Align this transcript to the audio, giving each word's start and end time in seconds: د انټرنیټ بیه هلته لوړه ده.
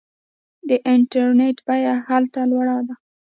د 0.67 0.71
انټرنیټ 0.93 1.57
بیه 1.67 1.93
هلته 2.07 2.39
لوړه 2.51 2.77
ده. 2.87 2.95